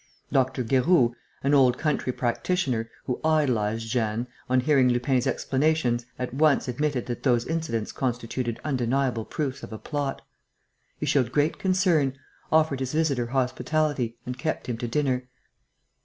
Dr. 0.31 0.63
Guéroult, 0.63 1.13
an 1.43 1.53
old 1.53 1.77
country 1.77 2.11
practitioner, 2.11 2.89
who 3.05 3.19
idolized 3.23 3.87
Jeanne, 3.87 4.25
on 4.49 4.61
hearing 4.61 4.89
Lupin's 4.89 5.27
explanations 5.27 6.07
at 6.17 6.33
once 6.33 6.67
admitted 6.67 7.05
that 7.05 7.21
those 7.21 7.45
incidents 7.45 7.91
constituted 7.91 8.59
undeniable 8.63 9.25
proofs 9.25 9.61
of 9.61 9.71
a 9.71 9.77
plot. 9.77 10.23
He 10.97 11.05
showed 11.05 11.31
great 11.31 11.59
concern, 11.59 12.17
offered 12.51 12.79
his 12.79 12.93
visitor 12.95 13.27
hospitality 13.27 14.17
and 14.25 14.39
kept 14.39 14.65
him 14.67 14.79
to 14.79 14.87
dinner. 14.87 15.27